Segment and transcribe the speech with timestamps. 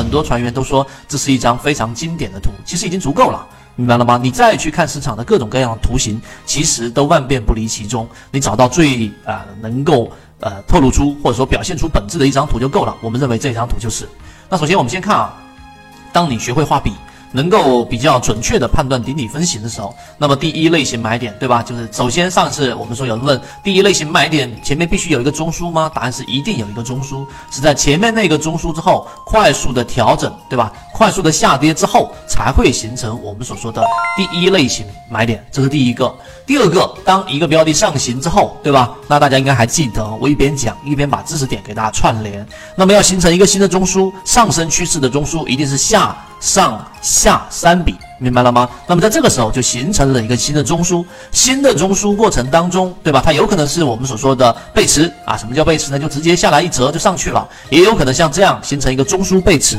[0.00, 4.18] 很多船员都说这是一张非常经典的图，其实已经足够了，明白了吗？
[4.20, 10.10] 你再去看市场的各种各样的图形，其实都万变不离其宗，你找到最啊能够
[10.40, 12.96] 呃透露出或者说表现出本质的一张图就够了。
[13.02, 14.08] 我们认为这张图就是。
[14.48, 15.34] 那首先我们先看啊，
[16.12, 16.92] 当你学会画笔。
[17.32, 21.62] 能够比较准确的判断顶底分型的时候，那么第一类型买点，对吧？
[21.62, 25.90] 就是首先上次我们说有人问，第一类型买点前面必须有一个中枢吗？
[25.94, 30.72] 答案是一定有一个中枢，是在前面那个中枢之后快速的调整，对吧？
[31.00, 33.82] 快速的下跌之后才会形成我们所说的
[34.18, 36.14] 第一类型买点，这是第一个。
[36.44, 38.90] 第二个，当一个标的上行之后，对吧？
[39.08, 42.46] 那大家应该还记得，我一边讲一边把知识点给大家串联。
[42.76, 46.14] 那么要形成一个新的中枢，上升趋势的中枢一定是下。
[46.38, 48.66] 上下三笔，明白了吗？
[48.86, 53.22] 那么在这个时候就形成了一个新的中枢，新的中枢过程当中，对吧？
[53.22, 55.36] 它有可能是我们所说的背驰啊。
[55.36, 55.98] 什么叫背驰呢？
[55.98, 59.78] 就直接下来一折就上去了，也有可能像这样形成一个中枢背驰。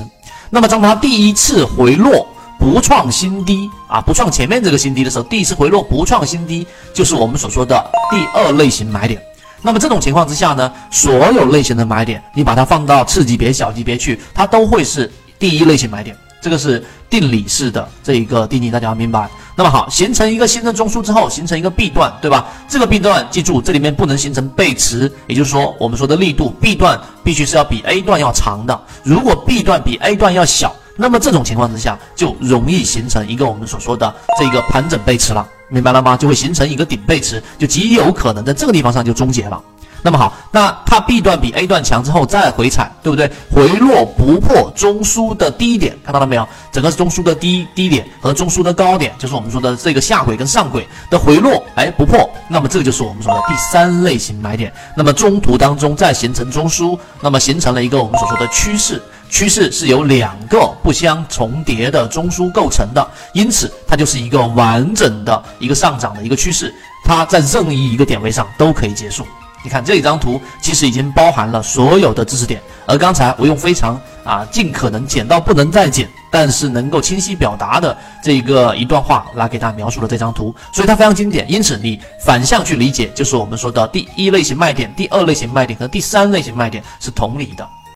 [0.54, 2.28] 那么当它第一次回落
[2.60, 9.20] 不创新低啊，不创前面这个新低的时候，第一次回落不创新低，就是我们所说的第二类型买点。
[9.62, 16.16] 那么这种情况之下呢，所有类型的买点，你把它放到次级别、小级别去，它都会是第一类型买点。
[16.42, 19.30] 这个是定理式的这一个定义，大家要明白。
[19.62, 22.48] 那么好，形成一个新的中枢之后，形成一个 B 段，对吧？
[22.68, 28.82] 这个 B 段，记住这里面不能形成背驰，也就是说，我们说的力度 B 段必须是要比 A 段要长的。
[29.04, 36.18] 如果 B 段比 A 段要小，那么这种情况之下就容易形成一个我们所说的这个盘整背驰了，明白了吗？
[36.18, 39.62] 就会形成一个顶背驰，就极有可能在这个地方上就终结了。
[40.04, 43.32] 那么好，那它 B 段比 A 段强之后再回踩，对不对？
[43.52, 46.48] 回落不破中枢的低点，看到了没有？
[46.72, 54.74] 整个中枢的低低点和中枢的高点，就是我们说的这个下轨跟上轨的回落，哎，不破，那么这个就是我们说的第三类型买点。
[54.98, 66.74] 那么中途当中再形成中枢，那么形成了一个我们所说的趋势，趋势是由两个不相重叠的中枢构成的，因此它就是一个完整的一个上涨的一个趋势，
[67.06, 69.24] 它在任意一个点位上都可以结束。
[69.64, 72.62] 你看这一张图，其实已经包含了所有的知识点。
[72.88, 81.50] 而刚才我用非常啊尽可能简到不能再简，但是能够清晰表达的这一个一段话来给大家描述了这张图，所以它非常经典。
[81.50, 87.68] 因此你反向去理解，就是我们说的第一类型卖点、第二类型卖点和第三类型卖点是同理的。